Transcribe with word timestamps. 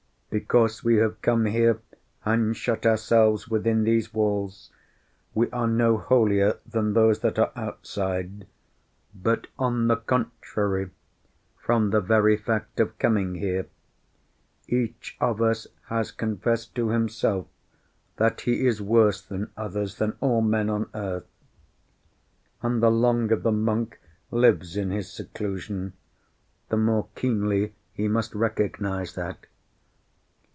Because 0.33 0.81
we 0.81 0.95
have 0.95 1.21
come 1.21 1.43
here 1.45 1.81
and 2.23 2.55
shut 2.55 2.85
ourselves 2.85 3.49
within 3.49 3.83
these 3.83 4.13
walls, 4.13 4.71
we 5.33 5.49
are 5.49 5.67
no 5.67 5.97
holier 5.97 6.57
than 6.65 6.93
those 6.93 7.19
that 7.19 7.37
are 7.37 7.51
outside, 7.53 8.47
but 9.13 9.47
on 9.59 9.89
the 9.89 9.97
contrary, 9.97 10.91
from 11.57 11.89
the 11.89 11.99
very 11.99 12.37
fact 12.37 12.79
of 12.79 12.97
coming 12.97 13.35
here, 13.35 13.65
each 14.69 15.17
of 15.19 15.41
us 15.41 15.67
has 15.89 16.11
confessed 16.13 16.73
to 16.75 16.91
himself 16.91 17.45
that 18.15 18.39
he 18.39 18.65
is 18.65 18.81
worse 18.81 19.21
than 19.21 19.51
others, 19.57 19.97
than 19.97 20.15
all 20.21 20.39
men 20.41 20.69
on 20.69 20.89
earth.... 20.93 21.27
And 22.61 22.81
the 22.81 22.89
longer 22.89 23.35
the 23.35 23.51
monk 23.51 23.99
lives 24.31 24.77
in 24.77 24.91
his 24.91 25.11
seclusion, 25.11 25.91
the 26.69 26.77
more 26.77 27.09
keenly 27.15 27.73
he 27.91 28.07
must 28.07 28.33
recognize 28.33 29.13
that. 29.15 29.45